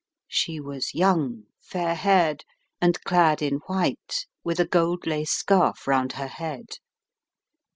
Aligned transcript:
She 0.27 0.59
was 0.59 0.95
young, 0.95 1.43
fair 1.61 1.93
haired, 1.93 2.43
and 2.81 2.99
clad 3.03 3.39
in 3.43 3.57
white 3.67 4.25
with 4.43 4.59
a 4.59 4.65
gold 4.65 5.05
lace 5.05 5.29
scarf 5.29 5.85
round 5.87 6.13
her 6.13 6.25
head. 6.25 6.65